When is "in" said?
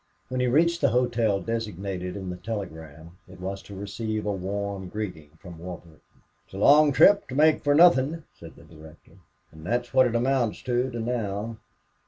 2.15-2.31